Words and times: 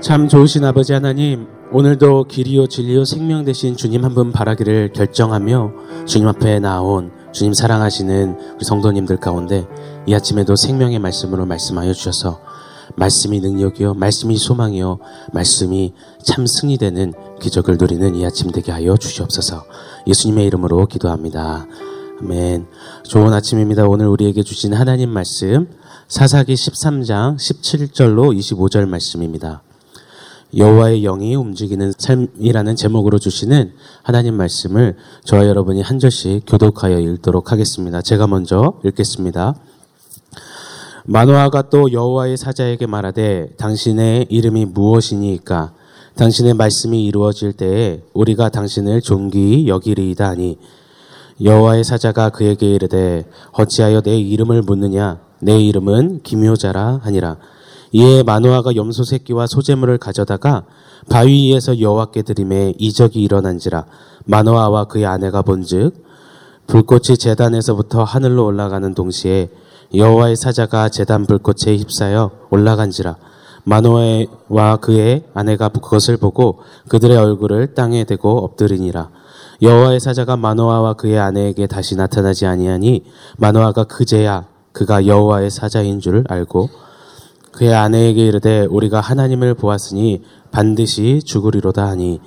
참 0.00 0.28
좋으신 0.28 0.64
아버지 0.64 0.92
하나님, 0.92 1.46
오늘도 1.72 2.24
길이요 2.24 2.66
진리요 2.66 3.04
생명 3.04 3.44
되신 3.44 3.76
주님 3.76 4.04
한 4.04 4.14
분 4.14 4.32
바라기를 4.32 4.92
결정하며 4.92 5.72
주님 6.06 6.28
앞에 6.28 6.60
나온 6.60 7.10
주님 7.32 7.52
사랑하시는 7.52 8.38
우리 8.54 8.64
성도님들 8.64 9.16
가운데 9.16 9.66
이 10.06 10.14
아침에도 10.14 10.54
생명의 10.56 10.98
말씀으로 10.98 11.46
말씀하여 11.46 11.92
주셔서 11.92 12.40
말씀이 12.96 13.40
능력이요, 13.40 13.94
말씀이 13.94 14.36
소망이요, 14.36 14.98
말씀이 15.32 15.94
참 16.22 16.46
승리되는 16.46 17.12
기적을 17.40 17.76
누리는 17.78 18.14
이 18.14 18.24
아침 18.24 18.52
되게 18.52 18.70
하여 18.70 18.96
주시옵소서. 18.96 19.64
예수님의 20.06 20.46
이름으로 20.46 20.86
기도합니다. 20.86 21.66
아멘. 22.20 22.66
좋은 23.04 23.32
아침입니다. 23.32 23.86
오늘 23.86 24.06
우리에게 24.06 24.42
주신 24.44 24.74
하나님 24.74 25.10
말씀 25.10 25.66
사사기 26.06 26.54
13장 26.54 27.36
17절로 27.36 28.38
25절 28.38 28.86
말씀입니다. 28.86 29.62
여호와의 30.56 31.02
영이 31.02 31.34
움직이는 31.34 31.92
삶이라는 31.98 32.76
제목으로 32.76 33.18
주시는 33.18 33.72
하나님 34.02 34.34
말씀을 34.34 34.96
저와 35.24 35.46
여러분이 35.46 35.82
한 35.82 35.98
절씩 35.98 36.44
교독하여 36.46 37.00
읽도록 37.00 37.50
하겠습니다. 37.50 38.00
제가 38.02 38.26
먼저 38.26 38.74
읽겠습니다. 38.84 39.54
마노아가 41.06 41.68
또 41.70 41.92
여호와의 41.92 42.36
사자에게 42.36 42.86
말하되 42.86 43.50
당신의 43.58 44.26
이름이 44.30 44.66
무엇이니까 44.66 45.72
당신의 46.16 46.54
말씀이 46.54 47.04
이루어질 47.04 47.52
때에 47.52 48.02
우리가 48.14 48.48
당신을 48.48 49.00
존귀히 49.00 49.66
여기리이다 49.68 50.28
하니 50.28 50.58
여호와의 51.42 51.82
사자가 51.82 52.30
그에게 52.30 52.72
이르되 52.74 53.24
어찌하여 53.52 54.02
내 54.02 54.16
이름을 54.16 54.62
묻느냐 54.62 55.18
내 55.40 55.58
이름은 55.58 56.22
기묘자라 56.22 57.00
하니라 57.02 57.38
이에 57.94 58.24
마노아가 58.24 58.74
염소 58.74 59.04
새끼와 59.04 59.46
소재물을 59.46 59.98
가져다가 59.98 60.64
바위 61.08 61.50
위에서 61.50 61.78
여호와께 61.78 62.22
드림에 62.22 62.74
이적이 62.76 63.22
일어난지라 63.22 63.86
마노아와 64.24 64.86
그의 64.86 65.06
아내가 65.06 65.42
본즉 65.42 66.04
불꽃이 66.66 67.16
재단에서부터 67.16 68.02
하늘로 68.02 68.46
올라가는 68.46 68.92
동시에 68.94 69.48
여호와의 69.94 70.34
사자가 70.34 70.88
재단 70.88 71.24
불꽃에 71.24 71.76
휩싸여 71.76 72.32
올라간지라 72.50 73.16
마노아와 73.62 74.78
그의 74.80 75.22
아내가 75.32 75.68
그것을 75.68 76.16
보고 76.16 76.58
그들의 76.88 77.16
얼굴을 77.16 77.74
땅에 77.74 78.04
대고 78.04 78.44
엎드리니라. 78.44 79.08
여호와의 79.62 80.00
사자가 80.00 80.36
마노아와 80.36 80.94
그의 80.94 81.18
아내에게 81.18 81.66
다시 81.66 81.96
나타나지 81.96 82.44
아니하니 82.44 83.04
마노아가 83.38 83.84
그제야 83.84 84.46
그가 84.72 85.06
여호와의 85.06 85.50
사자인 85.50 86.00
줄 86.00 86.24
알고 86.28 86.68
그의 87.56 87.74
아내에게 87.74 88.26
이르되 88.26 88.66
우리가 88.66 89.00
하나님을 89.00 89.54
보았으니 89.54 90.22
반드시 90.50 91.20
죽으리로다 91.24 91.86
하니 91.86 92.20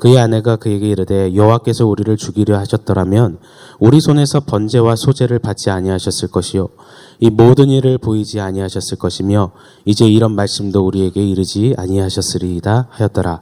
그의 0.00 0.18
아내가 0.18 0.56
그에게 0.56 0.88
이르되 0.88 1.34
여호와께서 1.34 1.86
우리를 1.86 2.16
죽이려 2.16 2.56
하셨더라면 2.58 3.38
우리 3.80 4.00
손에서 4.00 4.40
번제와 4.40 4.94
소제를 4.94 5.40
받지 5.40 5.70
아니하셨을 5.70 6.28
것이요 6.28 6.68
이 7.18 7.30
모든 7.30 7.68
일을 7.68 7.98
보이지 7.98 8.40
아니하셨을 8.40 8.98
것이며 8.98 9.50
이제 9.84 10.06
이런 10.06 10.36
말씀도 10.36 10.86
우리에게 10.86 11.26
이르지 11.26 11.74
아니하셨으리이다 11.76 12.88
하였더라. 12.90 13.40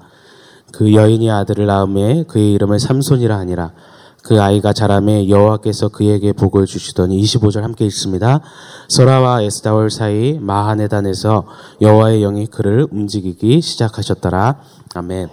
그 0.73 0.95
여인이 0.95 1.31
아들을 1.31 1.67
낳음에 1.67 2.25
그의 2.25 2.53
이름을 2.53 2.81
삼손이라 2.81 3.37
하니라 3.39 3.73
그 4.27 4.43
아이가 4.43 4.73
자라매 4.73 5.29
여호와께서 5.29 5.89
그에게 5.91 6.33
복을 6.33 6.67
주시더니 6.67 7.23
25절 7.23 7.61
함께 7.61 7.85
읽습니다. 7.87 8.41
소라와 8.89 9.43
에스다올 9.43 9.89
사이 9.89 10.41
마하네단에서 10.41 11.47
여호와의 11.81 12.23
영이 12.23 12.47
그를 12.49 12.89
움직이기 12.91 13.61
시작하셨더라. 13.61 14.61
아멘. 14.95 15.29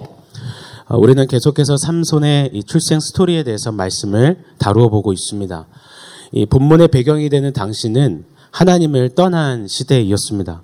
어, 0.89 0.97
우리는 0.97 1.25
계속해서 1.25 1.75
삼손의 1.75 2.51
이 2.53 2.63
출생 2.63 2.99
스토리에 2.99 3.41
대해서 3.41 3.71
말씀을 3.71 4.43
다루어 4.59 4.89
보고 4.89 5.11
있습니다. 5.11 5.65
이 6.33 6.45
본문의 6.45 6.89
배경이 6.89 7.29
되는 7.29 7.51
당시는 7.51 8.25
하나님을 8.51 9.15
떠난 9.15 9.67
시대이었습니다. 9.67 10.61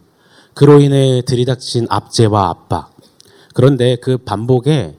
그로 0.53 0.79
인해 0.79 1.23
들이닥친 1.25 1.87
압제와 1.89 2.49
압박. 2.49 2.95
그런데 3.55 3.95
그 3.95 4.19
반복에 4.19 4.98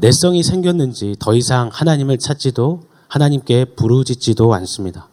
내성이 0.00 0.42
생겼는지 0.42 1.16
더 1.18 1.34
이상 1.34 1.70
하나님을 1.72 2.18
찾지도 2.18 2.82
하나님께 3.08 3.66
부르짖지도 3.76 4.52
않습니다. 4.54 5.08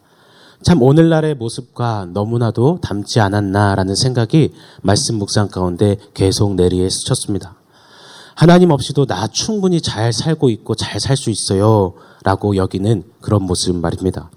참 0.64 0.82
오늘날의 0.82 1.36
모습과 1.36 2.08
너무나도 2.14 2.80
닮지 2.82 3.20
않았나라는 3.20 3.96
생각이 3.96 4.54
말씀 4.82 5.16
묵상 5.16 5.50
가운데 5.50 5.98
계속 6.14 6.56
내리에 6.56 6.90
스쳤습니다. 6.90 7.56
하나님 8.36 8.72
없이도 8.72 9.06
나 9.06 9.28
충분히 9.28 9.82
잘 9.82 10.12
살고 10.14 10.50
있고 10.50 10.76
잘 10.76 11.00
살 11.00 11.18
수 11.18 11.30
있어요. 11.30 11.94
라고 12.24 12.56
여기는 12.56 13.04
그런 13.22 13.44
모습 13.44 13.76
말입니다. 13.76 14.32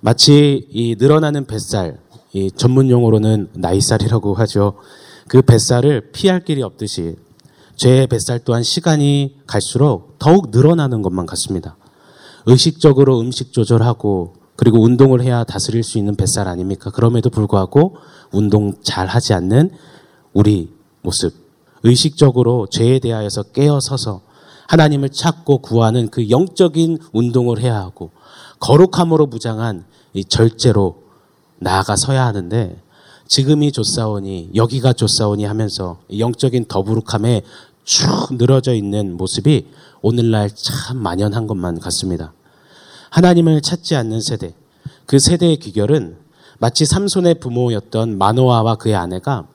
마치 0.00 0.68
이 0.70 0.96
늘어나는 0.98 1.46
뱃살, 1.46 1.98
이 2.32 2.50
전문 2.52 2.88
용어로는 2.88 3.50
나이살이라고 3.54 4.34
하죠. 4.34 4.74
그 5.28 5.42
뱃살을 5.42 6.12
피할 6.12 6.44
길이 6.44 6.62
없듯이 6.62 7.16
죄의 7.76 8.06
뱃살 8.06 8.40
또한 8.44 8.62
시간이 8.62 9.36
갈수록 9.46 10.18
더욱 10.18 10.50
늘어나는 10.50 11.02
것만 11.02 11.26
같습니다. 11.26 11.76
의식적으로 12.46 13.20
음식 13.20 13.52
조절하고 13.52 14.34
그리고 14.56 14.82
운동을 14.82 15.22
해야 15.22 15.44
다스릴 15.44 15.82
수 15.82 15.98
있는 15.98 16.14
뱃살 16.14 16.46
아닙니까? 16.46 16.90
그럼에도 16.90 17.30
불구하고 17.30 17.96
운동 18.30 18.74
잘 18.82 19.06
하지 19.06 19.34
않는 19.34 19.70
우리 20.32 20.72
모습. 21.02 21.34
의식적으로 21.82 22.68
죄에 22.68 22.98
대하여서 23.00 23.44
깨어서서 23.44 24.22
하나님을 24.68 25.10
찾고 25.10 25.58
구하는 25.58 26.08
그 26.08 26.30
영적인 26.30 26.98
운동을 27.12 27.60
해야 27.60 27.76
하고 27.76 28.10
거룩함으로 28.60 29.26
무장한 29.26 29.84
이 30.14 30.24
절제로 30.24 31.02
나아가 31.58 31.96
서야 31.96 32.24
하는데 32.24 32.80
지금이 33.32 33.72
좋사오니 33.72 34.50
여기가 34.54 34.92
좋사오니 34.92 35.44
하면서 35.44 35.96
영적인 36.18 36.66
더부룩함에 36.66 37.40
쭉 37.82 38.04
늘어져 38.32 38.74
있는 38.74 39.16
모습이 39.16 39.68
오늘날 40.02 40.50
참 40.54 40.98
만연한 40.98 41.46
것만 41.46 41.80
같습니다. 41.80 42.34
하나님을 43.08 43.62
찾지 43.62 43.96
않는 43.96 44.20
세대, 44.20 44.52
그 45.06 45.18
세대의 45.18 45.56
귀결은 45.60 46.18
마치 46.58 46.84
삼손의 46.84 47.36
부모였던 47.36 48.18
마노아와 48.18 48.74
그의 48.74 48.96
아내가 48.96 49.48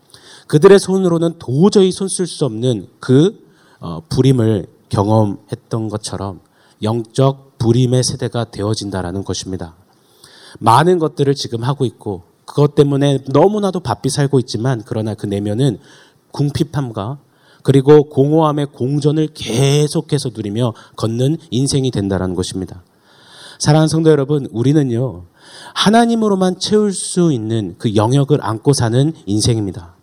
그들의 0.48 0.80
손으로는 0.80 1.36
도저히 1.38 1.92
손쓸 1.92 2.26
수 2.26 2.46
없는 2.46 2.88
그 3.00 3.46
어, 3.80 4.02
불임을 4.10 4.66
경험했던 4.90 5.90
것처럼 5.90 6.40
영적 6.82 7.60
불임의 7.60 8.04
세대가 8.04 8.46
되어진다라는 8.46 9.24
것입니다. 9.24 9.76
많은 10.58 10.98
것들을 10.98 11.36
지금 11.36 11.64
하고 11.64 11.86
있고 11.86 12.24
그것 12.47 12.75
때문에 12.75 13.19
너무나도 13.28 13.81
바삐 13.81 14.09
살고 14.09 14.40
있지만 14.40 14.81
그러나 14.85 15.13
그 15.13 15.28
내면은 15.28 15.78
궁핍함과 16.31 17.19
그리고 17.62 18.06
공허함의 18.06 18.68
공전을 18.68 19.28
계속해서 19.34 20.30
누리며 20.34 20.74
걷는 20.96 21.38
인생이 21.52 21.91
된다는 21.91 22.34
것입니다. 22.34 22.81
사랑하는 23.59 23.90
성도 23.90 24.09
여러분, 24.09 24.47
우리는요, 24.52 25.25
하나님으로만 25.74 26.59
채울 26.59 26.94
수 26.94 27.34
있는 27.34 27.75
그 27.78 27.96
영역을 27.96 28.40
안고 28.41 28.72
사는 28.72 29.12
인생입니다. 29.25 29.96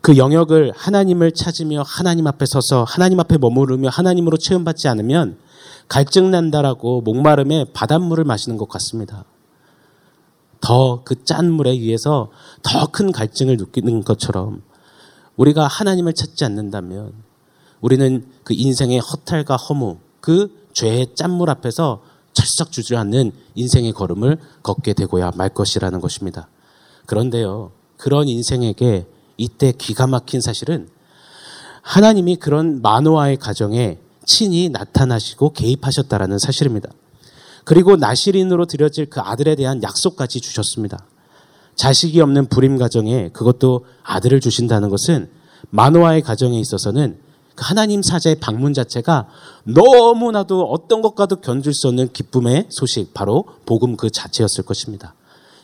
그 0.00 0.16
영역을 0.16 0.72
하나님을 0.74 1.32
찾으며 1.32 1.82
하나님 1.86 2.26
앞에 2.26 2.46
서서 2.46 2.84
하나님 2.84 3.20
앞에 3.20 3.36
머무르며 3.36 3.90
하나님으로 3.90 4.38
체험받지 4.38 4.88
않으면 4.88 5.36
갈증 5.88 6.30
난다라고 6.30 7.02
목마름에 7.02 7.66
바닷물을 7.74 8.24
마시는 8.24 8.56
것 8.56 8.68
같습니다. 8.70 9.24
더 10.64 11.02
그 11.04 11.14
짠 11.24 11.50
물에 11.52 11.70
의해서 11.70 12.30
더 12.62 12.86
큰 12.86 13.12
갈증을 13.12 13.56
느끼는 13.58 14.02
것처럼 14.04 14.62
우리가 15.36 15.66
하나님을 15.66 16.14
찾지 16.14 16.44
않는다면 16.44 17.12
우리는 17.80 18.26
그 18.44 18.54
인생의 18.54 19.00
허탈과 19.00 19.56
허무, 19.56 19.98
그 20.20 20.66
죄의 20.72 21.08
짠물 21.14 21.50
앞에서 21.50 22.02
철썩 22.32 22.72
주저앉는 22.72 23.32
인생의 23.54 23.92
걸음을 23.92 24.38
걷게 24.62 24.94
되고야 24.94 25.32
말 25.36 25.50
것이라는 25.50 26.00
것입니다. 26.00 26.48
그런데요, 27.06 27.72
그런 27.98 28.26
인생에게 28.28 29.06
이때 29.36 29.72
기가 29.72 30.06
막힌 30.06 30.40
사실은 30.40 30.88
하나님이 31.82 32.36
그런 32.36 32.80
마노아의 32.80 33.36
가정에 33.36 33.98
친히 34.24 34.70
나타나시고 34.70 35.52
개입하셨다라는 35.52 36.38
사실입니다. 36.38 36.88
그리고 37.64 37.96
나시린으로 37.96 38.66
드려질 38.66 39.06
그 39.06 39.20
아들에 39.20 39.54
대한 39.54 39.82
약속까지 39.82 40.40
주셨습니다. 40.40 41.04
자식이 41.74 42.20
없는 42.20 42.46
불임 42.46 42.78
가정에 42.78 43.30
그것도 43.32 43.86
아들을 44.02 44.40
주신다는 44.40 44.90
것은 44.90 45.28
마노아의 45.70 46.22
가정에 46.22 46.58
있어서는 46.60 47.18
그 47.54 47.64
하나님 47.64 48.02
사자의 48.02 48.36
방문 48.36 48.74
자체가 48.74 49.28
너무나도 49.64 50.64
어떤 50.64 51.02
것과도 51.02 51.36
견줄 51.36 51.72
수 51.72 51.88
없는 51.88 52.12
기쁨의 52.12 52.66
소식, 52.68 53.14
바로 53.14 53.44
복음 53.64 53.96
그 53.96 54.10
자체였을 54.10 54.64
것입니다. 54.64 55.14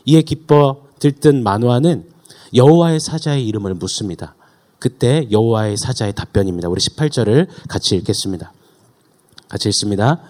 이에 0.04 0.22
기뻐 0.22 0.82
들뜬 0.98 1.42
마노아는 1.42 2.08
여호와의 2.54 3.00
사자의 3.00 3.46
이름을 3.46 3.74
묻습니다. 3.74 4.34
그때 4.78 5.28
여호와의 5.30 5.76
사자의 5.76 6.14
답변입니다. 6.14 6.68
우리 6.68 6.80
18절을 6.80 7.48
같이 7.68 7.96
읽겠습니다. 7.96 8.52
같이 9.48 9.68
읽습니다. 9.68 10.20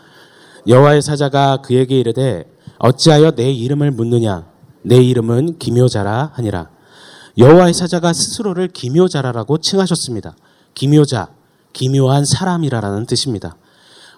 여호와의 0.66 1.02
사자가 1.02 1.58
그에게 1.62 1.98
이르되 1.98 2.44
어찌하여 2.78 3.32
내 3.32 3.50
이름을 3.50 3.90
묻느냐 3.90 4.50
내 4.82 4.96
이름은 4.96 5.58
기묘자라 5.58 6.32
하니라. 6.34 6.70
여호와의 7.38 7.74
사자가 7.74 8.12
스스로를 8.12 8.68
기묘자라라고 8.68 9.58
칭하셨습니다. 9.58 10.36
기묘자, 10.74 11.28
기묘한 11.72 12.24
사람이라라는 12.24 13.06
뜻입니다. 13.06 13.56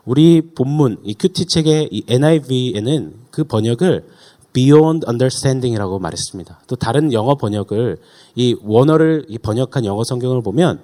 우리 0.05 0.43
본문 0.55 0.99
이 1.05 1.15
큐티 1.15 1.47
책의 1.47 1.89
이 1.93 2.03
NIV에는 2.09 3.15
그 3.31 3.45
번역을 3.45 4.07
Beyond 4.53 5.07
Understanding이라고 5.07 5.99
말했습니다. 5.99 6.61
또 6.67 6.77
다른 6.77 7.13
영어 7.13 7.37
번역을 7.37 7.99
이 8.35 8.57
원어를 8.63 9.27
이 9.29 9.39
번역한 9.39 9.85
영어 9.85 10.05
성경을 10.05 10.43
보면 10.43 10.81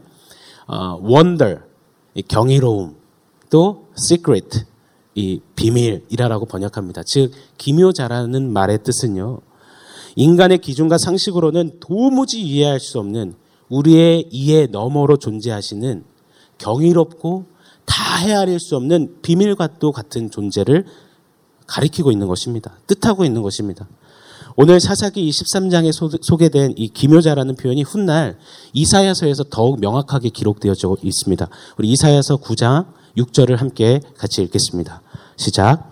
어, 0.66 0.98
Wonder, 1.02 1.60
이 2.14 2.22
경이로움, 2.22 2.96
또 3.50 3.86
Secret, 3.98 4.64
이 5.18 5.40
비밀이라고 5.56 6.46
번역합니다. 6.46 7.02
즉 7.02 7.32
기묘자라는 7.56 8.52
말의 8.52 8.84
뜻은요. 8.84 9.40
인간의 10.14 10.58
기준과 10.58 10.98
상식으로는 10.98 11.80
도무지 11.80 12.40
이해할 12.40 12.78
수 12.78 13.00
없는 13.00 13.34
우리의 13.68 14.28
이해 14.30 14.66
너머로 14.66 15.16
존재하시는 15.16 16.04
경이롭고 16.58 17.46
다 17.84 18.18
헤아릴 18.18 18.60
수 18.60 18.76
없는 18.76 19.16
비밀과 19.22 19.78
또 19.80 19.90
같은 19.90 20.30
존재를 20.30 20.84
가리키고 21.66 22.12
있는 22.12 22.28
것입니다. 22.28 22.78
뜻하고 22.86 23.24
있는 23.24 23.42
것입니다. 23.42 23.88
오늘 24.54 24.78
사사기 24.78 25.28
23장에 25.28 26.22
소개된 26.22 26.74
이 26.76 26.88
기묘자라는 26.88 27.56
표현이 27.56 27.82
훗날 27.82 28.38
이사야서에서 28.72 29.44
더욱 29.50 29.80
명확하게 29.80 30.28
기록되어 30.30 30.74
있습니다. 31.02 31.48
우리 31.76 31.88
이사야서 31.90 32.36
9장 32.36 32.86
6절을 33.16 33.56
함께 33.56 34.00
같이 34.16 34.42
읽겠습니다. 34.42 35.02
시작. 35.38 35.90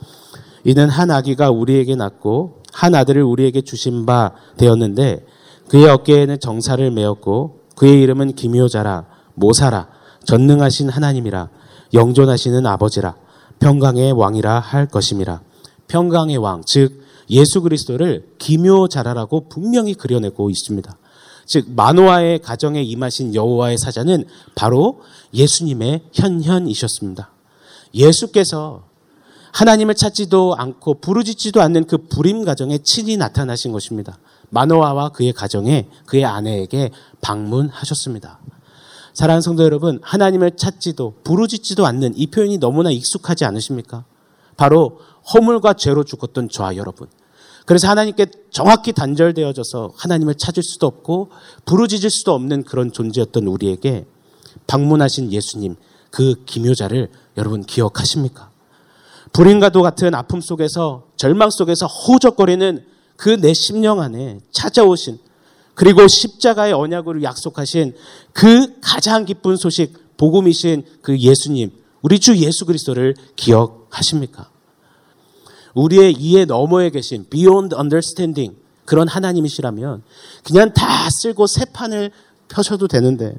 이는 0.64 0.90
한 0.90 1.10
아기가 1.10 1.50
우리에게 1.50 1.94
낳고 1.94 2.62
한 2.72 2.94
아들을 2.94 3.22
우리에게 3.22 3.62
주신 3.62 4.04
바 4.04 4.32
되었는데 4.58 5.24
그의 5.68 5.88
어깨에는 5.88 6.38
정사를 6.40 6.90
메었고 6.90 7.60
그의 7.76 8.02
이름은 8.02 8.34
기묘자라 8.34 9.06
모사라 9.34 9.88
전능하신 10.24 10.90
하나님이라 10.90 11.48
영존하시는 11.94 12.66
아버지라 12.66 13.14
평강의 13.60 14.12
왕이라 14.12 14.58
할 14.58 14.86
것임이라 14.86 15.40
평강의 15.88 16.36
왕 16.38 16.62
즉 16.66 17.06
예수 17.30 17.62
그리스도를 17.62 18.28
기묘자라라고 18.38 19.48
분명히 19.48 19.94
그려내고 19.94 20.50
있습니다. 20.50 20.96
즉 21.44 21.70
마노아의 21.70 22.40
가정에 22.40 22.82
임하신 22.82 23.34
여호와의 23.34 23.78
사자는 23.78 24.24
바로 24.54 25.00
예수님의 25.32 26.02
현현이셨습니다. 26.12 27.30
예수께서 27.94 28.84
하나님을 29.56 29.94
찾지도 29.94 30.54
않고 30.58 31.00
부르짖지도 31.00 31.62
않는 31.62 31.86
그 31.86 31.96
불임 31.96 32.44
가정에 32.44 32.76
친히 32.76 33.16
나타나신 33.16 33.72
것입니다. 33.72 34.18
마노아와 34.50 35.08
그의 35.08 35.32
가정에 35.32 35.88
그의 36.04 36.26
아내에게 36.26 36.90
방문하셨습니다. 37.22 38.38
사랑하는 39.14 39.40
성도 39.40 39.64
여러분, 39.64 39.98
하나님을 40.02 40.58
찾지도 40.58 41.14
부르짖지도 41.24 41.86
않는 41.86 42.12
이 42.16 42.26
표현이 42.26 42.58
너무나 42.58 42.90
익숙하지 42.90 43.46
않으십니까? 43.46 44.04
바로 44.58 45.00
허물과 45.32 45.72
죄로 45.72 46.04
죽었던 46.04 46.50
저와 46.50 46.76
여러분. 46.76 47.08
그래서 47.64 47.88
하나님께 47.88 48.26
정확히 48.50 48.92
단절되어져서 48.92 49.94
하나님을 49.96 50.34
찾을 50.34 50.62
수도 50.62 50.86
없고 50.86 51.30
부르짖을 51.64 52.10
수도 52.10 52.34
없는 52.34 52.64
그런 52.64 52.92
존재였던 52.92 53.46
우리에게 53.46 54.04
방문하신 54.66 55.32
예수님, 55.32 55.76
그 56.10 56.44
기묘자를 56.44 57.08
여러분 57.38 57.62
기억하십니까? 57.62 58.50
불임과도 59.36 59.82
같은 59.82 60.14
아픔 60.14 60.40
속에서 60.40 61.08
절망 61.16 61.50
속에서 61.50 61.86
호적거리는 61.86 62.82
그 63.18 63.36
내 63.38 63.52
심령 63.52 64.00
안에 64.00 64.40
찾아오신 64.50 65.18
그리고 65.74 66.08
십자가의 66.08 66.72
언약으로 66.72 67.22
약속하신 67.22 67.94
그 68.32 68.80
가장 68.80 69.26
기쁜 69.26 69.56
소식 69.56 70.16
복음이신 70.16 70.84
그 71.02 71.18
예수님 71.18 71.70
우리 72.00 72.18
주 72.18 72.34
예수 72.38 72.64
그리스도를 72.64 73.14
기억하십니까? 73.36 74.48
우리의 75.74 76.14
이해 76.14 76.46
너머에 76.46 76.88
계신 76.88 77.26
beyond 77.28 77.76
understanding 77.76 78.56
그런 78.86 79.06
하나님이시라면 79.06 80.02
그냥 80.44 80.72
다 80.72 81.10
쓸고 81.10 81.46
새 81.46 81.66
판을 81.66 82.10
펴셔도 82.48 82.88
되는데 82.88 83.36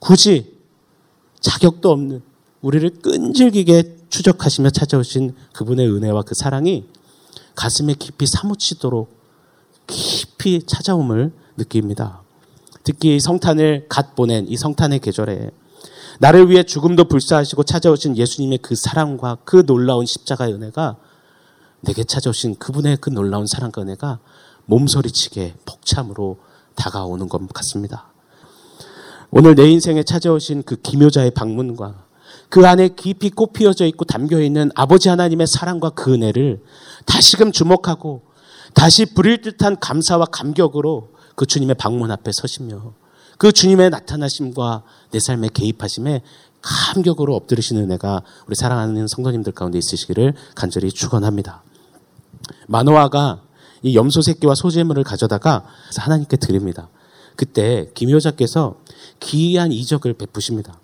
굳이 0.00 0.56
자격도 1.38 1.88
없는 1.88 2.29
우리를 2.62 3.00
끈질기게 3.00 4.06
추적하시며 4.10 4.70
찾아오신 4.70 5.34
그분의 5.52 5.88
은혜와 5.88 6.22
그 6.22 6.34
사랑이 6.34 6.84
가슴에 7.54 7.94
깊이 7.94 8.26
사무치도록 8.26 9.10
깊이 9.86 10.62
찾아옴을 10.66 11.32
느낍니다. 11.56 12.22
특히 12.84 13.20
성탄을 13.20 13.86
갓 13.88 14.14
보낸 14.14 14.46
이 14.48 14.56
성탄의 14.56 15.00
계절에 15.00 15.50
나를 16.18 16.50
위해 16.50 16.62
죽음도 16.62 17.04
불사하시고 17.04 17.62
찾아오신 17.62 18.16
예수님의 18.16 18.58
그 18.58 18.74
사랑과 18.74 19.38
그 19.44 19.64
놀라운 19.64 20.04
십자가의 20.04 20.52
은혜가 20.54 20.96
내게 21.80 22.04
찾아오신 22.04 22.56
그분의 22.56 22.98
그 23.00 23.08
놀라운 23.10 23.46
사랑과 23.46 23.82
은혜가 23.82 24.18
몸소리치게 24.66 25.54
폭참으로 25.64 26.38
다가오는 26.74 27.28
것 27.28 27.48
같습니다. 27.48 28.12
오늘 29.30 29.54
내 29.54 29.68
인생에 29.70 30.02
찾아오신 30.02 30.64
그 30.64 30.76
기묘자의 30.76 31.30
방문과 31.30 32.04
그 32.50 32.66
안에 32.66 32.88
깊이 32.88 33.30
꽃피어져 33.30 33.86
있고 33.86 34.04
담겨 34.04 34.40
있는 34.40 34.70
아버지 34.74 35.08
하나님의 35.08 35.46
사랑과 35.46 35.90
그 35.90 36.12
은혜를 36.12 36.62
다시금 37.06 37.52
주목하고 37.52 38.22
다시 38.74 39.06
부릴 39.06 39.40
듯한 39.40 39.78
감사와 39.78 40.26
감격으로 40.26 41.10
그 41.36 41.46
주님의 41.46 41.76
방문 41.76 42.10
앞에 42.10 42.32
서시며 42.32 42.92
그 43.38 43.52
주님의 43.52 43.90
나타나심과 43.90 44.82
내 45.12 45.20
삶에 45.20 45.48
개입하심에 45.54 46.22
감격으로 46.60 47.34
엎드리시는 47.36 47.84
은혜가 47.84 48.22
우리 48.46 48.54
사랑하는 48.54 49.06
성도님들 49.06 49.52
가운데 49.52 49.78
있으시기를 49.78 50.34
간절히 50.54 50.90
축원합니다. 50.90 51.62
마노아가 52.66 53.42
이 53.82 53.96
염소 53.96 54.20
새끼와 54.20 54.56
소재물을 54.56 55.04
가져다가 55.04 55.64
하나님께 55.96 56.36
드립니다. 56.36 56.90
그때 57.36 57.90
김효자께서 57.94 58.76
기이한 59.20 59.72
이적을 59.72 60.14
베푸십니다. 60.14 60.78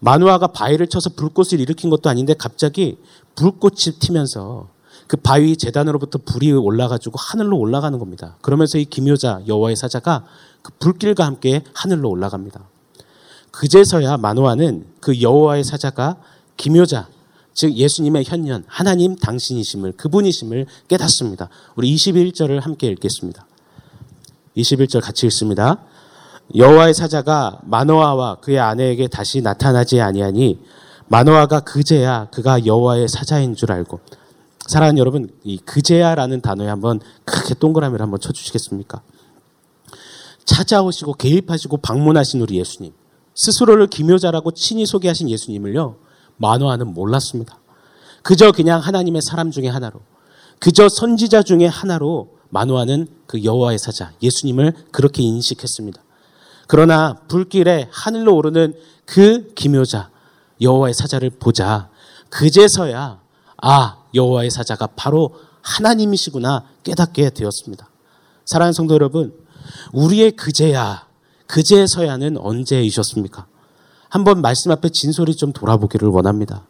마누아가 0.00 0.48
바위를 0.48 0.88
쳐서 0.88 1.10
불꽃을 1.10 1.60
일으킨 1.60 1.90
것도 1.90 2.10
아닌데 2.10 2.34
갑자기 2.36 2.98
불꽃이 3.34 3.98
튀면서 4.00 4.68
그 5.06 5.16
바위 5.16 5.56
재단으로부터 5.56 6.18
불이 6.24 6.52
올라가지고 6.52 7.16
하늘로 7.18 7.58
올라가는 7.58 7.98
겁니다. 7.98 8.36
그러면서 8.42 8.78
이 8.78 8.84
기묘자 8.84 9.42
여호와의 9.46 9.76
사자가 9.76 10.24
그 10.62 10.72
불길과 10.78 11.24
함께 11.24 11.62
하늘로 11.74 12.10
올라갑니다. 12.10 12.62
그제서야 13.50 14.16
마노아는 14.18 14.86
그 15.00 15.20
여호와의 15.20 15.64
사자가 15.64 16.16
기묘자 16.56 17.08
즉 17.52 17.74
예수님의 17.74 18.24
현년 18.24 18.64
하나님 18.66 19.16
당신이심을 19.16 19.92
그분이심을 19.92 20.66
깨닫습니다. 20.88 21.48
우리 21.74 21.94
21절을 21.94 22.60
함께 22.60 22.86
읽겠습니다. 22.88 23.46
21절 24.56 25.02
같이 25.02 25.26
읽습니다. 25.26 25.78
여호와의 26.54 26.94
사자가 26.94 27.60
마노아와 27.64 28.36
그의 28.36 28.58
아내에게 28.58 29.08
다시 29.08 29.40
나타나지 29.40 30.00
아니하니 30.00 30.58
마노아가 31.06 31.60
그제야 31.60 32.28
그가 32.30 32.66
여호와의 32.66 33.08
사자인 33.08 33.54
줄 33.54 33.72
알고 33.72 34.00
사랑하는 34.66 34.98
여러분 34.98 35.30
이 35.42 35.58
그제야라는 35.58 36.40
단어에 36.40 36.68
한번 36.68 37.00
크게 37.24 37.54
동그라미를 37.54 38.02
한번 38.02 38.20
쳐주시겠습니까? 38.20 39.02
찾아오시고 40.44 41.14
개입하시고 41.14 41.78
방문하신 41.78 42.40
우리 42.40 42.58
예수님 42.58 42.92
스스로를 43.34 43.86
기묘자라고 43.86 44.52
친히 44.52 44.86
소개하신 44.86 45.30
예수님을요 45.30 45.96
마노아는 46.36 46.94
몰랐습니다. 46.94 47.58
그저 48.22 48.52
그냥 48.52 48.80
하나님의 48.80 49.22
사람 49.22 49.50
중에 49.50 49.68
하나로 49.68 50.00
그저 50.58 50.88
선지자 50.88 51.42
중에 51.42 51.66
하나로 51.66 52.36
마노아는 52.50 53.08
그 53.26 53.44
여호와의 53.44 53.78
사자 53.78 54.12
예수님을 54.22 54.74
그렇게 54.90 55.22
인식했습니다. 55.22 56.02
그러나 56.70 57.16
불길에 57.26 57.88
하늘로 57.90 58.36
오르는 58.36 58.74
그 59.04 59.52
기묘자 59.54 60.08
여호와의 60.60 60.94
사자를 60.94 61.30
보자 61.30 61.90
그제서야 62.28 63.20
아 63.60 63.96
여호와의 64.14 64.52
사자가 64.52 64.86
바로 64.94 65.34
하나님이시구나 65.62 66.66
깨닫게 66.84 67.30
되었습니다. 67.30 67.90
사랑하는 68.44 68.72
성도 68.72 68.94
여러분, 68.94 69.34
우리의 69.92 70.30
그제야 70.36 71.08
그제서야는 71.48 72.38
언제이셨습니까? 72.38 73.48
한번 74.08 74.40
말씀 74.40 74.70
앞에 74.70 74.90
진솔히 74.90 75.34
좀 75.34 75.52
돌아보기를 75.52 76.06
원합니다. 76.06 76.68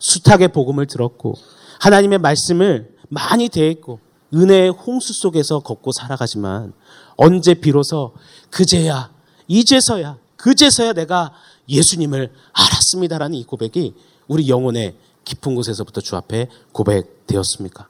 숱하게 0.00 0.48
복음을 0.48 0.88
들었고 0.88 1.34
하나님의 1.78 2.18
말씀을 2.18 2.96
많이 3.08 3.48
대했고 3.48 4.00
은혜의 4.34 4.70
홍수 4.70 5.12
속에서 5.12 5.60
걷고 5.60 5.92
살아가지만 5.92 6.72
언제 7.16 7.54
비로소 7.54 8.12
그제야 8.50 9.14
이제서야 9.48 10.18
그제서야 10.36 10.92
내가 10.92 11.32
예수님을 11.68 12.32
알았습니다라는 12.52 13.36
이 13.36 13.44
고백이 13.44 13.94
우리 14.28 14.48
영혼의 14.48 14.96
깊은 15.24 15.54
곳에서부터 15.54 16.00
주 16.00 16.16
앞에 16.16 16.48
고백되었습니까? 16.72 17.88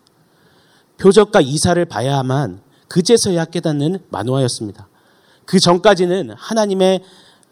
표적과 0.99 1.41
이사를 1.41 1.85
봐야만 1.85 2.61
그제서야 2.89 3.45
깨닫는 3.47 3.99
만화였습니다. 4.09 4.89
그 5.45 5.61
전까지는 5.61 6.31
하나님의 6.37 7.03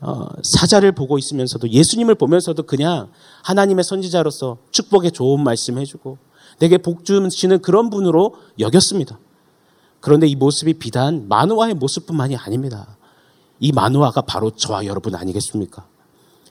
어, 0.01 0.27
사자를 0.43 0.93
보고 0.93 1.19
있으면서도 1.19 1.71
예수님을 1.71 2.15
보면서도 2.17 2.65
그냥 2.65 3.11
하나님의 3.43 3.85
선지자로서 3.85 4.59
축복의 4.71 5.13
좋은 5.13 5.43
말씀 5.43 5.79
해주고 5.79 6.19
내게 6.59 6.79
복 6.79 7.05
주시는 7.05 7.63
그런 7.63 7.91
분으로 7.91 8.37
여겼습니다. 8.59 9.19
그런데 10.01 10.27
이 10.27 10.35
모습이 10.35 10.75
비단 10.75 11.27
만화의 11.29 11.75
모습뿐만이 11.75 12.37
아닙니다. 12.37 12.94
이 13.65 13.73
만화가 13.73 14.21
바로 14.21 14.51
저와 14.51 14.85
여러분 14.85 15.15
아니겠습니까? 15.15 15.87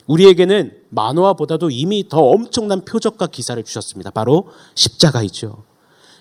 우리에게는 0.08 0.76
만화보다도 0.90 1.70
이미 1.70 2.08
더 2.08 2.18
엄청난 2.20 2.84
표적과 2.84 3.28
기사를 3.28 3.62
주셨습니다. 3.62 4.10
바로 4.10 4.48
십자가이죠. 4.74 5.62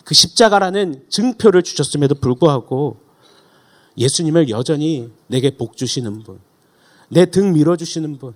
그 0.06 0.14
십자가라는 0.14 1.06
증표를 1.10 1.64
주셨음에도 1.64 2.14
불구하고 2.14 2.98
예수님을 3.98 4.50
여전히 4.50 5.10
내게 5.26 5.58
복 5.58 5.78
주시는 5.78 6.22
분, 6.22 6.40
내 7.10 7.26
등 7.26 7.54
밀어 7.54 7.76
주시는 7.76 8.20
분, 8.20 8.36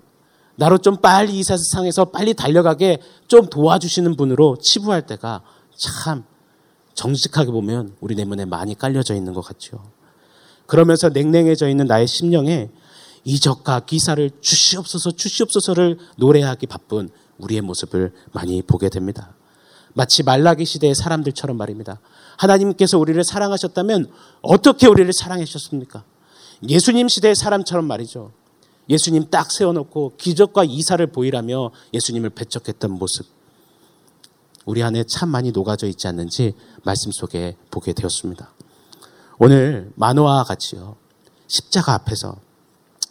나로 0.56 0.78
좀 0.78 0.96
빨리 0.96 1.38
이 1.38 1.44
세상에서 1.44 2.06
빨리 2.06 2.34
달려가게 2.34 2.98
좀 3.28 3.46
도와주시는 3.46 4.16
분으로 4.16 4.56
치부할 4.60 5.06
때가 5.06 5.42
참 5.76 6.24
정직하게 6.94 7.52
보면 7.52 7.94
우리 8.00 8.16
내면에 8.16 8.46
많이 8.46 8.74
깔려져 8.74 9.14
있는 9.14 9.32
것 9.32 9.42
같죠. 9.42 9.78
그러면서 10.68 11.08
냉랭해져 11.08 11.68
있는 11.68 11.86
나의 11.86 12.06
심령에 12.06 12.68
이적과 13.24 13.80
기사를 13.80 14.30
주시옵소서 14.40 15.12
주시옵소서를 15.12 15.98
노래하기 16.16 16.66
바쁜 16.66 17.08
우리의 17.38 17.62
모습을 17.62 18.12
많이 18.32 18.60
보게 18.60 18.90
됩니다. 18.90 19.34
마치 19.94 20.22
말라기 20.22 20.66
시대의 20.66 20.94
사람들처럼 20.94 21.56
말입니다. 21.56 22.00
하나님께서 22.36 22.98
우리를 22.98 23.24
사랑하셨다면 23.24 24.10
어떻게 24.42 24.86
우리를 24.86 25.10
사랑하셨습니까? 25.10 26.04
예수님 26.68 27.08
시대의 27.08 27.34
사람처럼 27.34 27.86
말이죠. 27.86 28.32
예수님 28.90 29.30
딱 29.30 29.50
세워놓고 29.50 30.16
기적과 30.18 30.64
이사를 30.64 31.04
보이라며 31.06 31.70
예수님을 31.94 32.30
배척했던 32.30 32.90
모습. 32.90 33.26
우리 34.66 34.82
안에 34.82 35.04
참 35.04 35.30
많이 35.30 35.50
녹아져 35.50 35.86
있지 35.86 36.06
않는지 36.08 36.52
말씀 36.84 37.10
속에 37.10 37.56
보게 37.70 37.94
되었습니다. 37.94 38.52
오늘 39.38 39.90
만화와 39.94 40.44
같이요. 40.44 40.96
십자가 41.46 41.94
앞에서 41.94 42.36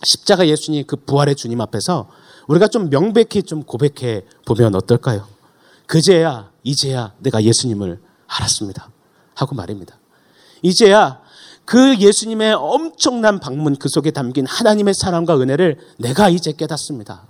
십자가 0.04 0.48
예수님 0.48 0.86
그 0.86 0.96
부활의 0.96 1.36
주님 1.36 1.62
앞에서 1.62 2.10
우리가 2.48 2.68
좀 2.68 2.90
명백히 2.90 3.44
좀 3.44 3.64
고백해 3.64 4.26
보면 4.46 4.76
어떨까요? 4.76 5.28
그제야 5.86 6.52
이제야 6.64 7.14
내가 7.20 7.44
예수님을 7.44 8.02
알았습니다. 8.28 8.92
하고 9.36 9.56
말입니다. 9.56 9.98
이제야 10.62 11.22
그 11.66 11.98
예수님의 11.98 12.54
엄청난 12.54 13.40
방문 13.40 13.76
그 13.76 13.90
속에 13.90 14.12
담긴 14.12 14.46
하나님의 14.46 14.94
사랑과 14.94 15.40
은혜를 15.40 15.78
내가 15.98 16.30
이제 16.30 16.52
깨닫습니다. 16.52 17.28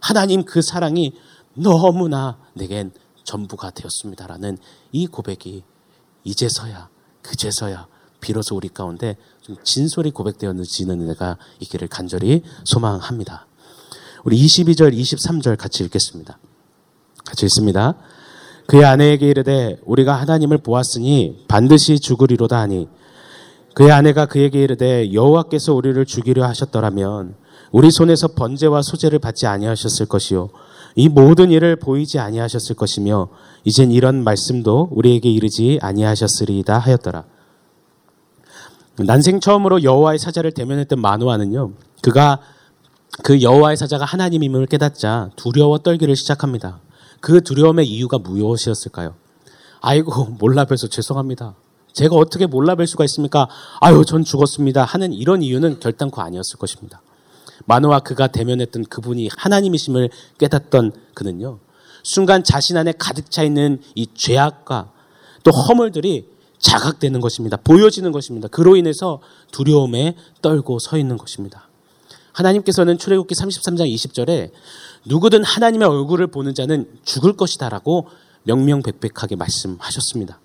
하나님 0.00 0.44
그 0.44 0.62
사랑이 0.62 1.14
너무나 1.54 2.38
내겐 2.54 2.92
전부가 3.22 3.70
되었습니다라는 3.70 4.58
이 4.92 5.06
고백이 5.06 5.62
이제서야 6.24 6.88
그제서야 7.22 7.86
비로소 8.24 8.56
우리 8.56 8.68
가운데 8.68 9.18
좀 9.42 9.56
진솔이 9.62 10.12
고백되어지는 10.12 11.02
은혜가 11.02 11.36
있기를 11.60 11.88
간절히 11.88 12.42
소망합니다. 12.64 13.46
우리 14.24 14.42
22절, 14.42 14.98
23절 14.98 15.58
같이 15.58 15.84
읽겠습니다. 15.84 16.38
같이 17.22 17.44
읽습니다. 17.44 17.96
그의 18.66 18.86
아내에게 18.86 19.28
이르되 19.28 19.78
우리가 19.84 20.14
하나님을 20.14 20.58
보았으니 20.58 21.44
반드시 21.48 22.00
죽으리로다 22.00 22.58
하니 22.58 22.88
그의 23.74 23.92
아내가 23.92 24.24
그에게 24.24 24.62
이르되 24.62 25.12
여호와께서 25.12 25.74
우리를 25.74 26.02
죽이려 26.06 26.46
하셨더라면 26.46 27.34
우리 27.72 27.90
손에서 27.90 28.28
번제와 28.28 28.80
소제를 28.80 29.18
받지 29.18 29.46
아니하셨을 29.46 30.06
것이요 30.06 30.48
이 30.96 31.10
모든 31.10 31.50
일을 31.50 31.76
보이지 31.76 32.18
아니하셨을 32.18 32.74
것이며 32.76 33.28
이젠 33.64 33.90
이런 33.90 34.24
말씀도 34.24 34.88
우리에게 34.92 35.30
이르지 35.30 35.78
아니하셨으리이다 35.82 36.78
하였더라. 36.78 37.33
난생 38.96 39.40
처음으로 39.40 39.82
여호와의 39.82 40.18
사자를 40.18 40.52
대면했던 40.52 41.00
마누아는요. 41.00 41.72
그가 42.02 42.40
그 43.22 43.42
여호와의 43.42 43.76
사자가 43.76 44.04
하나님임을 44.04 44.66
깨닫자 44.66 45.30
두려워 45.36 45.78
떨기를 45.78 46.14
시작합니다. 46.16 46.80
그 47.20 47.42
두려움의 47.42 47.86
이유가 47.88 48.18
무엇이었을까요? 48.18 49.14
아이고 49.80 50.36
몰라봬서 50.38 50.88
죄송합니다. 50.88 51.54
제가 51.92 52.16
어떻게 52.16 52.46
몰라뵐 52.46 52.86
수가 52.86 53.04
있습니까? 53.04 53.48
아유 53.80 54.04
전 54.04 54.24
죽었습니다. 54.24 54.84
하는 54.84 55.12
이런 55.12 55.42
이유는 55.42 55.80
결단코 55.80 56.22
아니었을 56.22 56.58
것입니다. 56.58 57.02
마노아 57.66 58.00
그가 58.00 58.26
대면했던 58.26 58.84
그분이 58.86 59.30
하나님이심을 59.36 60.10
깨닫던 60.38 60.92
그는요. 61.14 61.58
순간 62.02 62.44
자신 62.44 62.76
안에 62.76 62.92
가득 62.98 63.30
차 63.30 63.42
있는 63.42 63.80
이 63.94 64.06
죄악과 64.12 64.90
또 65.44 65.50
허물들이 65.50 66.33
자각되는 66.64 67.20
것입니다. 67.20 67.58
보여지는 67.58 68.10
것입니다. 68.10 68.48
그로 68.48 68.74
인해서 68.74 69.20
두려움에 69.52 70.16
떨고 70.40 70.78
서 70.78 70.96
있는 70.96 71.18
것입니다. 71.18 71.68
하나님께서는 72.32 72.96
출애굽기 72.96 73.34
33장 73.34 73.94
20절에 73.94 74.50
누구든 75.04 75.44
하나님의 75.44 75.86
얼굴을 75.86 76.28
보는 76.28 76.54
자는 76.54 76.88
죽을 77.04 77.34
것이다라고 77.34 78.08
명명백백하게 78.44 79.36
말씀하셨습니다. 79.36 80.40